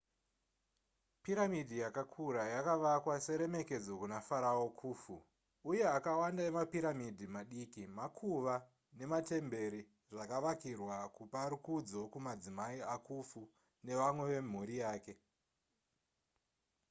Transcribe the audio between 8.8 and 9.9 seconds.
nematembere